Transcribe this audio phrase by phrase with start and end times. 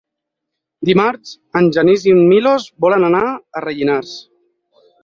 [0.89, 4.21] Dimarts en Genís i en Milos volen anar a Rellinars.